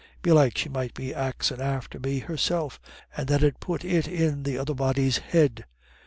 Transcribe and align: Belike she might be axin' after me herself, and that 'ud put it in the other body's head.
Belike 0.23 0.57
she 0.57 0.67
might 0.67 0.95
be 0.95 1.13
axin' 1.13 1.61
after 1.61 1.99
me 1.99 2.17
herself, 2.17 2.81
and 3.15 3.27
that 3.27 3.43
'ud 3.43 3.59
put 3.59 3.85
it 3.85 4.07
in 4.07 4.41
the 4.41 4.57
other 4.57 4.73
body's 4.73 5.19
head. 5.19 5.65